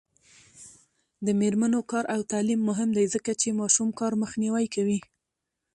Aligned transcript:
د 1.25 1.27
میرمنو 1.39 1.79
کار 1.91 2.05
او 2.15 2.21
تعلیم 2.31 2.61
مهم 2.69 2.89
دی 2.97 3.05
ځکه 3.13 3.31
چې 3.41 3.57
ماشوم 3.59 3.89
کار 3.99 4.13
مخنیوی 4.21 4.65
کوي. 4.75 4.99